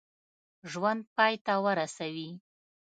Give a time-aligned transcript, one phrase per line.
[0.71, 2.29] ژوند پای ته ورسوي.